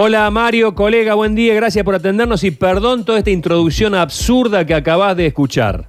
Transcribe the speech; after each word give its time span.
Hola 0.00 0.30
Mario, 0.30 0.76
colega, 0.76 1.14
buen 1.14 1.34
día, 1.34 1.54
gracias 1.54 1.84
por 1.84 1.92
atendernos 1.92 2.44
y 2.44 2.52
perdón 2.52 3.04
toda 3.04 3.18
esta 3.18 3.30
introducción 3.30 3.96
absurda 3.96 4.64
que 4.64 4.72
acabas 4.72 5.16
de 5.16 5.26
escuchar. 5.26 5.88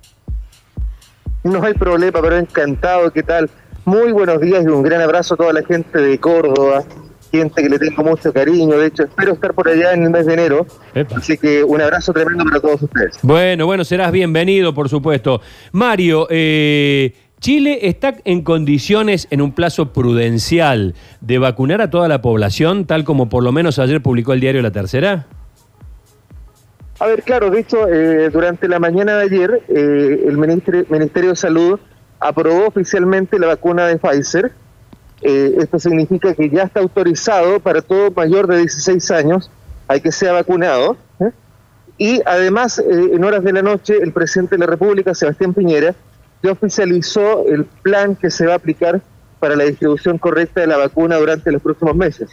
No 1.43 1.62
hay 1.62 1.75
problema, 1.75 2.19
pero 2.19 2.35
encantado, 2.35 3.14
¿qué 3.14 3.22
tal? 3.22 3.48
Muy 3.85 4.11
buenos 4.11 4.42
días 4.42 4.64
y 4.64 4.67
un 4.67 4.82
gran 4.82 5.00
abrazo 5.01 5.35
a 5.35 5.37
toda 5.37 5.53
la 5.53 5.64
gente 5.64 6.00
de 6.00 6.17
Córdoba, 6.17 6.83
gente 7.32 7.61
que 7.61 7.69
le 7.69 7.77
tengo 7.77 8.02
mucho 8.02 8.34
cariño, 8.34 8.80
de 8.80 8.88
hecho 8.88 9.04
espero 9.04 9.34
estar 9.34 9.54
por 9.54 9.70
allá 9.70 9.93
en 9.93 10.05
el 10.05 10.10
mes 10.10 10.26
de 10.26 10.34
enero, 10.34 10.66
así 11.16 11.38
que 11.38 11.64
un 11.64 11.80
abrazo 11.80 12.12
tremendo 12.12 12.46
para 12.46 12.60
todos 12.60 12.82
ustedes. 12.82 13.20
Bueno, 13.21 13.68
bueno, 13.68 13.84
serás 13.84 14.12
bienvenido, 14.12 14.73
por 14.73 14.89
supuesto. 14.89 15.39
Mario, 15.71 16.26
eh, 16.32 17.14
Chile 17.39 17.87
está 17.87 18.15
en 18.25 18.41
condiciones, 18.41 19.27
en 19.31 19.41
un 19.41 19.53
plazo 19.53 19.93
prudencial, 19.93 20.93
de 21.21 21.38
vacunar 21.38 21.81
a 21.81 21.89
toda 21.89 22.09
la 22.09 22.21
población, 22.21 22.85
tal 22.85 23.05
como 23.05 23.29
por 23.29 23.43
lo 23.43 23.53
menos 23.53 23.79
ayer 23.79 24.01
publicó 24.01 24.33
el 24.33 24.41
diario 24.41 24.61
La 24.61 24.71
Tercera. 24.71 25.25
A 26.99 27.07
ver, 27.07 27.23
claro, 27.23 27.49
de 27.49 27.61
hecho, 27.61 27.88
eh, 27.88 28.30
durante 28.30 28.67
la 28.67 28.77
mañana 28.77 29.16
de 29.16 29.23
ayer, 29.23 29.63
eh, 29.70 30.25
el 30.27 30.38
Ministerio 30.38 31.30
de 31.30 31.35
Salud 31.38 31.80
aprobó 32.20 32.67
oficialmente 32.67 33.39
la 33.39 33.47
vacuna 33.47 33.88
de 33.88 33.97
Pfizer. 33.97 34.52
Eh, 35.21 35.55
esto 35.59 35.80
significa 35.80 36.33
que 36.33 36.49
ya 36.49 36.63
está 36.63 36.81
autorizado 36.81 37.61
para 37.61 37.81
todo 37.81 38.11
mayor 38.11 38.47
de 38.47 38.58
16 38.58 39.11
años, 39.11 39.49
hay 39.88 40.02
que 40.02 40.11
sea 40.11 40.33
vacunado. 40.33 40.97
Y 41.97 42.21
además, 42.25 42.80
en 42.80 43.21
horas 43.25 43.44
de 43.44 43.52
la 43.52 43.61
noche, 43.61 43.97
el 44.02 44.13
presidente 44.13 44.55
de 44.55 44.59
la 44.59 44.67
República, 44.67 45.13
Sebastián 45.13 45.53
Piñera, 45.53 45.95
ya 46.43 46.52
oficializó 46.52 47.45
el 47.48 47.66
plan 47.66 48.16
que 48.16 48.29
se 48.29 48.45
va 48.45 48.53
a 48.53 48.55
aplicar 48.57 49.02
para 49.39 49.55
la 49.55 49.63
distribución 49.66 50.17
correcta 50.17 50.61
de 50.61 50.67
la 50.67 50.77
vacuna 50.77 51.17
durante 51.17 51.52
los 51.52 51.61
próximos 51.61 51.95
meses. 51.95 52.30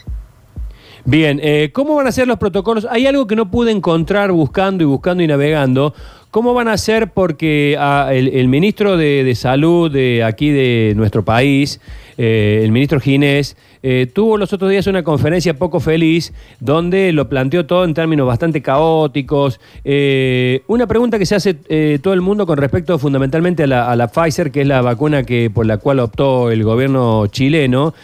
Bien, 1.04 1.38
eh, 1.40 1.70
¿cómo 1.72 1.94
van 1.94 2.08
a 2.08 2.12
ser 2.12 2.26
los 2.26 2.36
protocolos? 2.36 2.86
Hay 2.90 3.06
algo 3.06 3.28
que 3.28 3.36
no 3.36 3.48
pude 3.48 3.70
encontrar 3.70 4.32
buscando 4.32 4.82
y 4.82 4.86
buscando 4.86 5.22
y 5.22 5.28
navegando. 5.28 5.94
¿Cómo 6.30 6.52
van 6.52 6.68
a 6.68 6.76
ser? 6.76 7.12
Porque 7.12 7.76
ah, 7.78 8.10
el, 8.12 8.48
ministro 8.48 8.96
de, 8.96 9.34
Salud 9.34 9.90
de 9.90 10.22
aquí 10.22 10.50
de 10.50 10.92
nuestro 10.94 11.24
país, 11.24 11.80
eh, 12.18 12.60
el 12.62 12.72
ministro 12.72 13.00
Ginés, 13.00 13.56
eh, 13.82 14.06
tuvo 14.12 14.36
los 14.36 14.52
otros 14.52 14.70
días 14.70 14.86
una 14.86 15.02
conferencia 15.02 15.54
poco 15.54 15.80
feliz 15.80 16.32
donde 16.60 17.12
lo 17.12 17.28
planteó 17.28 17.64
todo 17.66 17.84
en 17.84 17.94
términos 17.94 18.26
bastante 18.26 18.60
caóticos. 18.60 19.60
Eh, 19.84 20.62
una 20.66 20.86
pregunta 20.86 21.18
que 21.18 21.26
se 21.26 21.36
hace 21.36 21.54
todo 22.02 22.12
el 22.12 22.20
mundo 22.20 22.46
con 22.46 22.58
respecto 22.58 22.98
fundamentalmente 22.98 23.62
a 23.62 23.96
la, 23.96 24.08
Pfizer, 24.08 24.50
que 24.50 24.62
es 24.62 24.66
la 24.66 24.82
vacuna 24.82 25.22
que, 25.22 25.50
por 25.50 25.64
la 25.64 25.78
cual 25.78 26.00
optó 26.00 26.50
el 26.50 26.64
gobierno 26.64 27.28
chileno. 27.28 27.94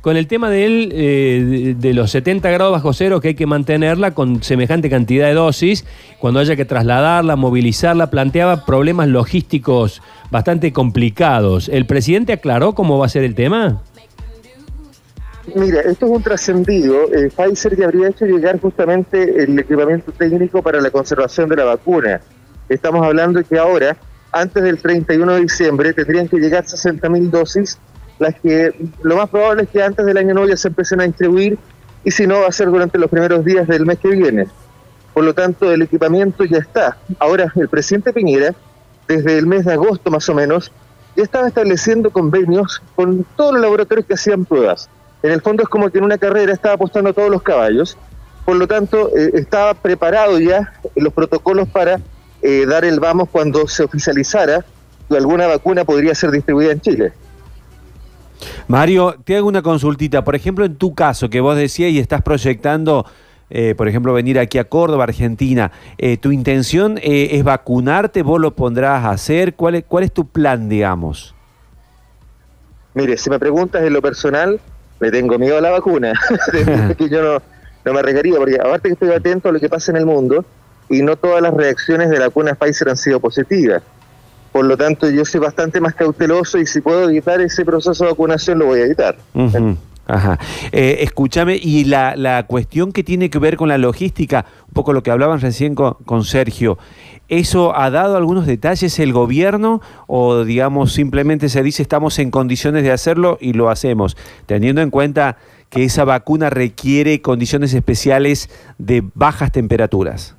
con 0.00 0.16
el 0.16 0.26
tema 0.26 0.48
de 0.48 0.64
él, 0.64 1.76
de, 1.80 1.94
los 1.94 2.10
70 2.12 2.50
grados 2.50 2.72
bajo 2.72 2.92
cero, 2.92 3.20
que 3.20 3.28
hay 3.28 3.34
que 3.34 3.46
mantenerla 3.46 4.12
con 4.12 4.42
semejante 4.42 4.88
cantidad 4.88 5.26
de 5.26 5.34
dosis, 5.34 5.84
cuando 6.18 6.40
haya 6.40 6.56
que 6.56 6.64
trasladar 6.64 6.99
movilizarla, 7.36 8.10
planteaba 8.10 8.64
problemas 8.64 9.08
logísticos 9.08 10.02
bastante 10.30 10.72
complicados. 10.72 11.68
¿El 11.68 11.86
presidente 11.86 12.32
aclaró 12.32 12.74
cómo 12.74 12.98
va 12.98 13.06
a 13.06 13.08
ser 13.08 13.24
el 13.24 13.34
tema? 13.34 13.82
Mira, 15.54 15.80
esto 15.80 16.06
es 16.06 16.12
un 16.12 16.22
trascendido. 16.22 17.12
Eh, 17.12 17.30
Pfizer 17.34 17.76
ya 17.76 17.86
habría 17.86 18.08
hecho 18.08 18.26
llegar 18.26 18.60
justamente 18.60 19.42
el 19.42 19.58
equipamiento 19.58 20.12
técnico 20.12 20.62
para 20.62 20.80
la 20.80 20.90
conservación 20.90 21.48
de 21.48 21.56
la 21.56 21.64
vacuna. 21.64 22.20
Estamos 22.68 23.04
hablando 23.04 23.40
de 23.40 23.44
que 23.44 23.58
ahora, 23.58 23.96
antes 24.32 24.62
del 24.62 24.78
31 24.78 25.34
de 25.34 25.40
diciembre, 25.40 25.92
tendrían 25.92 26.28
que 26.28 26.36
llegar 26.36 26.64
60.000 26.64 27.30
dosis, 27.30 27.78
las 28.18 28.38
que 28.40 28.72
lo 29.02 29.16
más 29.16 29.28
probable 29.28 29.64
es 29.64 29.70
que 29.70 29.82
antes 29.82 30.04
del 30.06 30.16
año 30.18 30.34
nuevo 30.34 30.48
ya 30.48 30.56
se 30.56 30.68
empiecen 30.68 31.00
a 31.00 31.04
distribuir 31.04 31.58
y 32.04 32.10
si 32.10 32.26
no 32.26 32.40
va 32.40 32.48
a 32.48 32.52
ser 32.52 32.68
durante 32.68 32.98
los 32.98 33.10
primeros 33.10 33.44
días 33.44 33.66
del 33.66 33.86
mes 33.86 33.98
que 33.98 34.08
viene. 34.08 34.46
Por 35.12 35.24
lo 35.24 35.34
tanto, 35.34 35.72
el 35.72 35.82
equipamiento 35.82 36.44
ya 36.44 36.58
está. 36.58 36.96
Ahora, 37.18 37.52
el 37.56 37.68
presidente 37.68 38.12
Piñera, 38.12 38.54
desde 39.08 39.38
el 39.38 39.46
mes 39.46 39.64
de 39.64 39.72
agosto 39.72 40.10
más 40.10 40.28
o 40.28 40.34
menos, 40.34 40.70
ya 41.16 41.24
estaba 41.24 41.48
estableciendo 41.48 42.10
convenios 42.10 42.80
con 42.94 43.26
todos 43.36 43.54
los 43.54 43.62
laboratorios 43.62 44.06
que 44.06 44.14
hacían 44.14 44.44
pruebas. 44.44 44.88
En 45.22 45.32
el 45.32 45.42
fondo 45.42 45.62
es 45.62 45.68
como 45.68 45.90
que 45.90 45.98
en 45.98 46.04
una 46.04 46.18
carrera 46.18 46.52
estaba 46.52 46.74
apostando 46.74 47.10
a 47.10 47.12
todos 47.12 47.30
los 47.30 47.42
caballos. 47.42 47.98
Por 48.44 48.56
lo 48.56 48.66
tanto, 48.66 49.10
eh, 49.16 49.32
estaba 49.34 49.74
preparado 49.74 50.38
ya 50.38 50.72
los 50.96 51.12
protocolos 51.12 51.68
para 51.68 52.00
eh, 52.42 52.64
dar 52.66 52.84
el 52.84 53.00
vamos 53.00 53.28
cuando 53.30 53.68
se 53.68 53.82
oficializara 53.82 54.64
que 55.08 55.16
alguna 55.16 55.46
vacuna 55.46 55.84
podría 55.84 56.14
ser 56.14 56.30
distribuida 56.30 56.72
en 56.72 56.80
Chile. 56.80 57.12
Mario, 58.68 59.16
te 59.24 59.36
hago 59.36 59.48
una 59.48 59.60
consultita. 59.60 60.24
Por 60.24 60.34
ejemplo, 60.34 60.64
en 60.64 60.76
tu 60.76 60.94
caso, 60.94 61.28
que 61.28 61.40
vos 61.40 61.56
decías 61.56 61.90
y 61.90 61.98
estás 61.98 62.22
proyectando 62.22 63.04
eh, 63.50 63.74
por 63.76 63.88
ejemplo, 63.88 64.12
venir 64.12 64.38
aquí 64.38 64.58
a 64.58 64.64
Córdoba, 64.64 65.04
Argentina, 65.04 65.72
eh, 65.98 66.16
¿tu 66.16 66.30
intención 66.32 66.98
eh, 66.98 67.30
es 67.32 67.44
vacunarte? 67.44 68.22
¿Vos 68.22 68.40
lo 68.40 68.54
pondrás 68.54 69.04
a 69.04 69.10
hacer? 69.10 69.54
¿Cuál 69.54 69.74
es, 69.74 69.84
¿Cuál 69.86 70.04
es 70.04 70.12
tu 70.12 70.26
plan, 70.26 70.68
digamos? 70.68 71.34
Mire, 72.94 73.16
si 73.16 73.28
me 73.28 73.38
preguntas 73.38 73.82
en 73.82 73.92
lo 73.92 74.00
personal, 74.00 74.60
le 75.00 75.10
tengo 75.10 75.38
miedo 75.38 75.58
a 75.58 75.60
la 75.60 75.70
vacuna. 75.70 76.12
que 76.98 77.08
yo 77.08 77.22
no, 77.22 77.42
no 77.84 77.92
me 77.92 77.98
arriesgaría, 77.98 78.36
porque 78.36 78.56
aparte 78.56 78.88
que 78.88 78.94
estoy 78.94 79.10
atento 79.10 79.48
a 79.48 79.52
lo 79.52 79.60
que 79.60 79.68
pasa 79.68 79.90
en 79.90 79.96
el 79.96 80.06
mundo 80.06 80.44
y 80.88 81.02
no 81.02 81.16
todas 81.16 81.42
las 81.42 81.54
reacciones 81.54 82.10
de 82.10 82.18
la 82.18 82.26
vacuna 82.26 82.54
Pfizer 82.54 82.88
han 82.88 82.96
sido 82.96 83.20
positivas. 83.20 83.82
Por 84.52 84.64
lo 84.64 84.76
tanto, 84.76 85.08
yo 85.08 85.24
soy 85.24 85.40
bastante 85.40 85.80
más 85.80 85.94
cauteloso 85.94 86.58
y 86.58 86.66
si 86.66 86.80
puedo 86.80 87.08
evitar 87.08 87.40
ese 87.40 87.64
proceso 87.64 88.04
de 88.04 88.10
vacunación, 88.10 88.58
lo 88.58 88.66
voy 88.66 88.80
a 88.80 88.84
evitar. 88.84 89.16
Ajá. 90.10 90.38
Eh, 90.72 90.98
escúchame, 91.00 91.56
y 91.56 91.84
la, 91.84 92.16
la, 92.16 92.42
cuestión 92.46 92.92
que 92.92 93.04
tiene 93.04 93.30
que 93.30 93.38
ver 93.38 93.56
con 93.56 93.68
la 93.68 93.78
logística, 93.78 94.44
un 94.66 94.74
poco 94.74 94.92
lo 94.92 95.02
que 95.04 95.12
hablaban 95.12 95.40
recién 95.40 95.76
con, 95.76 96.24
Sergio, 96.24 96.78
¿eso 97.28 97.76
ha 97.76 97.90
dado 97.90 98.16
algunos 98.16 98.46
detalles 98.46 98.98
el 98.98 99.12
gobierno 99.12 99.80
o 100.08 100.44
digamos 100.44 100.92
simplemente 100.92 101.48
se 101.48 101.62
dice 101.62 101.82
estamos 101.82 102.18
en 102.18 102.32
condiciones 102.32 102.82
de 102.82 102.90
hacerlo 102.90 103.38
y 103.40 103.52
lo 103.52 103.70
hacemos, 103.70 104.16
teniendo 104.46 104.80
en 104.82 104.90
cuenta 104.90 105.36
que 105.68 105.84
esa 105.84 106.04
vacuna 106.04 106.50
requiere 106.50 107.22
condiciones 107.22 107.72
especiales 107.72 108.50
de 108.78 109.04
bajas 109.14 109.52
temperaturas? 109.52 110.34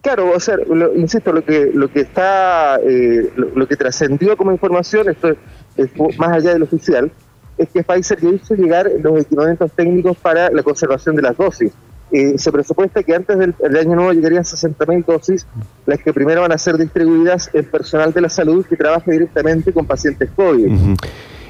Claro, 0.00 0.30
o 0.34 0.40
sea, 0.40 0.56
insisto, 0.96 1.32
lo 1.32 1.44
que 1.44 1.70
lo 1.74 1.88
que 1.88 2.00
está, 2.00 2.76
eh, 2.84 3.32
lo, 3.36 3.66
que 3.66 3.76
trascendió 3.76 4.36
como 4.36 4.52
información, 4.52 5.08
esto 5.08 5.36
es 5.76 6.18
más 6.18 6.36
allá 6.36 6.52
del 6.52 6.64
oficial, 6.64 7.10
es 7.58 7.68
que 7.68 7.82
Pfizer 7.82 8.20
ya 8.20 8.30
hizo 8.30 8.54
llegar 8.54 8.90
los 9.00 9.20
equipamientos 9.20 9.70
técnicos 9.72 10.16
para 10.16 10.50
la 10.50 10.62
conservación 10.62 11.16
de 11.16 11.22
las 11.22 11.36
dosis. 11.36 11.72
Eh, 12.10 12.34
se 12.36 12.52
presupuesta 12.52 13.02
que 13.02 13.14
antes 13.14 13.38
del, 13.38 13.54
año 13.76 13.94
nuevo 13.94 14.12
llegarían 14.12 14.44
60.000 14.44 15.04
dosis, 15.06 15.46
las 15.86 15.98
que 16.00 16.12
primero 16.12 16.42
van 16.42 16.52
a 16.52 16.58
ser 16.58 16.76
distribuidas 16.76 17.48
en 17.54 17.64
personal 17.64 18.12
de 18.12 18.20
la 18.20 18.28
salud 18.28 18.66
que 18.66 18.76
trabaja 18.76 19.10
directamente 19.10 19.72
con 19.72 19.86
pacientes 19.86 20.30
COVID. 20.36 20.98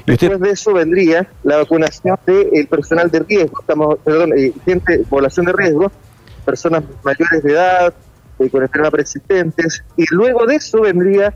Después 0.05 0.39
de 0.39 0.49
eso 0.49 0.73
vendría 0.73 1.27
la 1.43 1.57
vacunación 1.57 2.17
del 2.25 2.67
personal 2.67 3.11
de 3.11 3.19
riesgo, 3.19 3.59
estamos, 3.59 3.99
perdón, 4.05 4.31
eh, 4.37 4.53
gente, 4.65 4.99
población 5.09 5.47
de 5.47 5.53
riesgo, 5.53 5.91
personas 6.45 6.83
mayores 7.03 7.43
de 7.43 7.51
edad, 7.51 7.93
eh, 8.39 8.49
con 8.49 8.63
enfermedades 8.63 8.95
persistentes, 8.95 9.83
y 9.97 10.05
luego 10.11 10.45
de 10.45 10.55
eso 10.55 10.81
vendría 10.81 11.35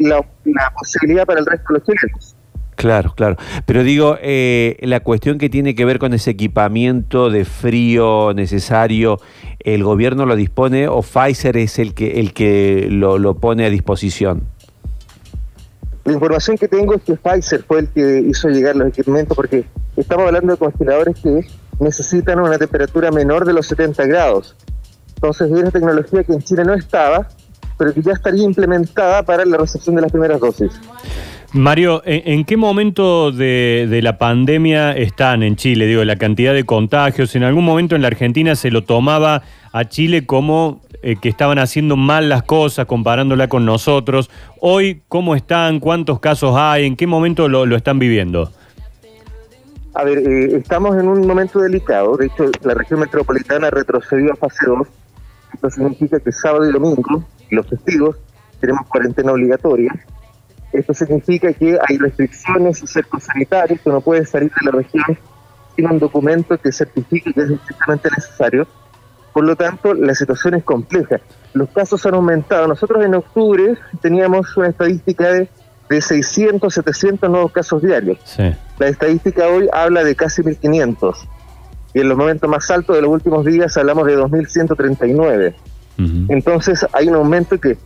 la, 0.00 0.24
la 0.44 0.72
posibilidad 0.78 1.26
para 1.26 1.40
el 1.40 1.46
resto 1.46 1.74
de 1.74 1.78
los 1.78 1.86
chilenos. 1.86 2.35
Claro, 2.76 3.14
claro. 3.16 3.36
Pero 3.64 3.82
digo, 3.82 4.16
eh, 4.20 4.76
la 4.82 5.00
cuestión 5.00 5.38
que 5.38 5.48
tiene 5.48 5.74
que 5.74 5.84
ver 5.86 5.98
con 5.98 6.12
ese 6.12 6.30
equipamiento 6.30 7.30
de 7.30 7.46
frío 7.46 8.34
necesario, 8.34 9.18
¿el 9.60 9.82
gobierno 9.82 10.26
lo 10.26 10.36
dispone 10.36 10.86
o 10.86 11.00
Pfizer 11.00 11.56
es 11.56 11.78
el 11.78 11.94
que, 11.94 12.20
el 12.20 12.34
que 12.34 12.88
lo, 12.90 13.18
lo 13.18 13.36
pone 13.36 13.64
a 13.64 13.70
disposición? 13.70 14.42
La 16.04 16.12
información 16.12 16.58
que 16.58 16.68
tengo 16.68 16.94
es 16.94 17.02
que 17.02 17.16
Pfizer 17.16 17.64
fue 17.64 17.80
el 17.80 17.88
que 17.88 18.20
hizo 18.20 18.48
llegar 18.48 18.76
los 18.76 18.88
equipamientos 18.88 19.34
porque 19.34 19.64
estamos 19.96 20.26
hablando 20.26 20.52
de 20.52 20.58
congeladores 20.58 21.16
que 21.20 21.40
necesitan 21.80 22.38
una 22.38 22.58
temperatura 22.58 23.10
menor 23.10 23.46
de 23.46 23.54
los 23.54 23.66
70 23.66 24.04
grados. 24.04 24.54
Entonces 25.14 25.50
es 25.50 25.58
una 25.58 25.70
tecnología 25.70 26.22
que 26.24 26.34
en 26.34 26.42
Chile 26.42 26.62
no 26.64 26.74
estaba, 26.74 27.26
pero 27.78 27.92
que 27.92 28.02
ya 28.02 28.12
estaría 28.12 28.44
implementada 28.44 29.22
para 29.22 29.46
la 29.46 29.56
recepción 29.56 29.96
de 29.96 30.02
las 30.02 30.12
primeras 30.12 30.38
dosis. 30.40 30.72
Mario, 31.52 32.02
¿en, 32.04 32.44
qué 32.44 32.56
momento 32.56 33.30
de, 33.30 34.00
la 34.02 34.18
pandemia 34.18 34.92
están 34.92 35.42
en 35.42 35.56
Chile? 35.56 35.86
Digo, 35.86 36.04
la 36.04 36.16
cantidad 36.16 36.52
de 36.52 36.64
contagios. 36.64 37.36
En 37.36 37.44
algún 37.44 37.64
momento 37.64 37.94
en 37.94 38.02
la 38.02 38.08
Argentina 38.08 38.56
se 38.56 38.70
lo 38.70 38.84
tomaba 38.84 39.42
a 39.72 39.84
Chile 39.84 40.26
como 40.26 40.82
eh, 41.02 41.16
que 41.20 41.28
estaban 41.28 41.58
haciendo 41.58 41.96
mal 41.96 42.28
las 42.28 42.42
cosas 42.42 42.86
comparándola 42.86 43.48
con 43.48 43.64
nosotros. 43.64 44.28
Hoy, 44.60 45.02
¿cómo 45.08 45.36
están? 45.36 45.78
¿Cuántos 45.78 46.20
casos 46.20 46.56
hay? 46.56 46.84
¿En 46.84 46.96
qué 46.96 47.06
momento 47.06 47.48
lo, 47.48 47.64
están 47.76 47.98
viviendo? 47.98 48.50
A 49.94 50.04
ver, 50.04 50.18
eh, 50.18 50.56
estamos 50.56 50.96
en 50.96 51.08
un 51.08 51.26
momento 51.26 51.60
delicado. 51.60 52.16
De 52.16 52.26
hecho, 52.26 52.50
la 52.64 52.74
región 52.74 53.00
metropolitana 53.00 53.70
retrocedió 53.70 54.32
a 54.32 54.36
fase 54.36 54.66
2. 54.66 54.86
Esto 55.54 55.70
significa 55.70 56.18
que 56.18 56.32
sábado 56.32 56.68
y 56.68 56.72
domingo, 56.72 57.24
los 57.50 57.66
festivos, 57.66 58.16
tenemos 58.60 58.86
cuarentena 58.88 59.32
obligatoria 59.32 59.92
esto 60.78 60.94
significa 60.94 61.52
que 61.52 61.78
hay 61.86 61.98
restricciones 61.98 62.82
y 62.82 62.86
cercos 62.86 63.24
sanitarios, 63.24 63.80
que 63.80 63.90
no 63.90 64.00
pueden 64.00 64.26
salir 64.26 64.50
de 64.50 64.66
la 64.66 64.72
región 64.72 65.18
tiene 65.76 65.92
un 65.92 65.98
documento 65.98 66.58
que 66.58 66.72
certifique 66.72 67.32
que 67.32 67.42
es 67.42 67.50
estrictamente 67.50 68.08
necesario. 68.10 68.66
Por 69.32 69.44
lo 69.44 69.54
tanto, 69.54 69.92
la 69.92 70.14
situación 70.14 70.54
es 70.54 70.64
compleja. 70.64 71.20
Los 71.52 71.68
casos 71.68 72.04
han 72.06 72.14
aumentado. 72.14 72.66
Nosotros 72.66 73.04
en 73.04 73.14
octubre 73.14 73.74
teníamos 74.00 74.56
una 74.56 74.68
estadística 74.68 75.30
de, 75.30 75.48
de 75.90 76.00
600, 76.00 76.72
700 76.72 77.30
nuevos 77.30 77.52
casos 77.52 77.82
diarios. 77.82 78.18
Sí. 78.24 78.50
La 78.78 78.88
estadística 78.88 79.46
hoy 79.46 79.68
habla 79.72 80.02
de 80.02 80.16
casi 80.16 80.42
1.500. 80.42 81.14
Y 81.92 82.00
en 82.00 82.08
los 82.08 82.16
momentos 82.16 82.48
más 82.48 82.70
altos 82.70 82.96
de 82.96 83.02
los 83.02 83.10
últimos 83.10 83.44
días 83.44 83.76
hablamos 83.76 84.06
de 84.06 84.18
2.139. 84.18 85.54
Ujú. 85.98 86.32
Entonces 86.32 86.86
hay 86.92 87.08
un 87.08 87.16
aumento 87.16 87.60
que, 87.60 87.76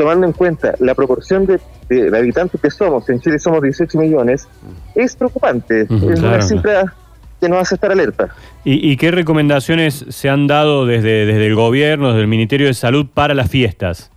tomando 0.00 0.26
en 0.26 0.32
cuenta 0.32 0.74
la 0.78 0.94
proporción 0.94 1.44
de, 1.44 1.60
de- 1.90 2.10
de 2.10 2.18
habitantes 2.18 2.58
que 2.58 2.70
somos, 2.70 3.06
en 3.10 3.20
Chile 3.20 3.38
somos 3.38 3.60
18 3.60 3.98
millones, 3.98 4.48
es 4.94 5.14
preocupante. 5.14 5.82
Es 5.82 5.88
claro. 5.88 6.28
una 6.28 6.40
cifra 6.42 6.94
que 7.38 7.48
nos 7.50 7.58
hace 7.60 7.74
estar 7.74 7.92
alerta. 7.92 8.28
¿Y, 8.64 8.90
y 8.90 8.96
qué 8.96 9.10
recomendaciones 9.10 10.06
se 10.08 10.28
han 10.30 10.46
dado 10.46 10.86
desde, 10.86 11.26
desde 11.26 11.46
el 11.46 11.54
gobierno, 11.54 12.08
desde 12.08 12.22
el 12.22 12.28
Ministerio 12.28 12.66
de 12.66 12.72
Salud 12.74 13.06
para 13.12 13.34
las 13.34 13.50
fiestas? 13.50 14.10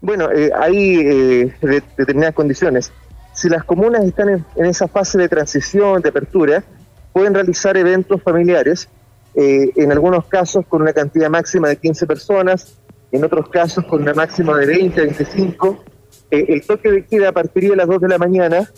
Bueno, 0.00 0.30
eh, 0.32 0.50
hay 0.58 1.00
eh, 1.00 1.54
de- 1.60 1.82
determinadas 1.98 2.34
condiciones. 2.34 2.92
Si 3.34 3.48
las 3.50 3.62
comunas 3.64 4.04
están 4.04 4.30
en, 4.30 4.44
en 4.56 4.64
esa 4.66 4.88
fase 4.88 5.18
de 5.18 5.28
transición, 5.28 6.00
de 6.00 6.08
apertura, 6.08 6.64
pueden 7.12 7.34
realizar 7.34 7.76
eventos 7.76 8.22
familiares, 8.22 8.88
eh, 9.34 9.70
en 9.76 9.92
algunos 9.92 10.24
casos 10.26 10.64
con 10.66 10.80
una 10.80 10.94
cantidad 10.94 11.28
máxima 11.28 11.68
de 11.68 11.76
15 11.76 12.06
personas, 12.06 12.78
en 13.16 13.24
otros 13.24 13.48
casos 13.48 13.84
con 13.86 14.02
una 14.02 14.14
máxima 14.14 14.56
de 14.58 14.66
20, 14.66 15.00
25. 15.00 15.84
Eh, 16.30 16.46
el 16.48 16.66
toque 16.66 16.90
de 16.90 17.04
queda 17.04 17.32
partiría 17.32 17.72
a 17.72 17.76
las 17.76 17.88
2 17.88 18.00
de 18.02 18.08
la 18.08 18.18
mañana, 18.18 18.70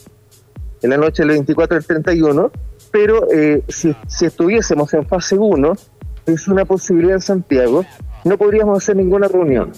en 0.82 0.90
la 0.90 0.96
noche 0.96 1.22
del 1.22 1.30
24 1.32 1.76
al 1.76 1.84
31, 1.84 2.50
pero 2.90 3.30
eh, 3.32 3.62
si, 3.68 3.94
si 4.06 4.26
estuviésemos 4.26 4.94
en 4.94 5.06
fase 5.06 5.36
1, 5.36 5.72
es 6.26 6.48
una 6.48 6.64
posibilidad 6.64 7.14
en 7.14 7.20
Santiago, 7.20 7.84
no 8.24 8.38
podríamos 8.38 8.78
hacer 8.78 8.96
ninguna 8.96 9.28
reunión. 9.28 9.72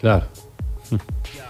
Claro. 0.00 0.26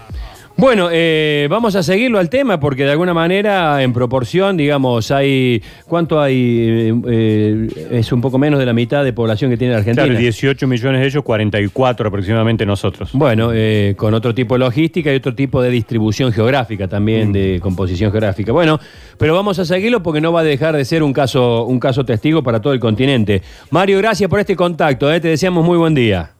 Bueno, 0.57 0.89
eh, 0.91 1.47
vamos 1.49 1.75
a 1.75 1.81
seguirlo 1.81 2.19
al 2.19 2.29
tema 2.29 2.59
porque 2.59 2.83
de 2.83 2.91
alguna 2.91 3.13
manera, 3.13 3.81
en 3.81 3.93
proporción, 3.93 4.57
digamos, 4.57 5.09
hay. 5.09 5.63
¿Cuánto 5.87 6.21
hay? 6.21 6.35
Eh, 6.37 6.93
eh, 7.07 7.67
es 7.91 8.11
un 8.11 8.21
poco 8.21 8.37
menos 8.37 8.59
de 8.59 8.65
la 8.65 8.73
mitad 8.73 9.03
de 9.03 9.11
población 9.13 9.49
que 9.49 9.57
tiene 9.57 9.73
la 9.73 9.79
Argentina. 9.79 10.05
Claro, 10.05 10.19
18 10.19 10.67
millones 10.67 11.01
de 11.01 11.07
ellos, 11.07 11.23
44 11.23 12.07
aproximadamente 12.07 12.65
nosotros. 12.65 13.09
Bueno, 13.13 13.51
eh, 13.53 13.95
con 13.97 14.13
otro 14.13 14.35
tipo 14.35 14.55
de 14.55 14.59
logística 14.59 15.11
y 15.11 15.15
otro 15.15 15.33
tipo 15.33 15.61
de 15.61 15.69
distribución 15.69 16.31
geográfica 16.31 16.87
también, 16.87 17.31
de 17.31 17.59
composición 17.61 18.11
geográfica. 18.11 18.51
Bueno, 18.51 18.79
pero 19.17 19.33
vamos 19.33 19.57
a 19.57 19.65
seguirlo 19.65 20.03
porque 20.03 20.21
no 20.21 20.31
va 20.31 20.41
a 20.41 20.43
dejar 20.43 20.75
de 20.75 20.85
ser 20.85 21.01
un 21.01 21.13
caso, 21.13 21.65
un 21.65 21.79
caso 21.79 22.05
testigo 22.05 22.43
para 22.43 22.61
todo 22.61 22.73
el 22.73 22.79
continente. 22.79 23.41
Mario, 23.71 23.97
gracias 23.97 24.29
por 24.29 24.39
este 24.39 24.55
contacto. 24.55 25.11
eh, 25.11 25.19
Te 25.19 25.29
deseamos 25.29 25.65
muy 25.65 25.77
buen 25.77 25.95
día. 25.95 26.31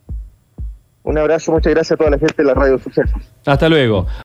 Un 1.03 1.18
abrazo, 1.18 1.51
muchas 1.51 1.74
gracias 1.74 1.94
a 1.94 1.98
toda 1.98 2.12
la 2.12 2.19
gente 2.19 2.36
de 2.38 2.44
la 2.44 2.53
Radio 2.53 2.77
Sucesos. 2.77 3.21
Hasta 3.45 3.68
luego. 3.69 4.06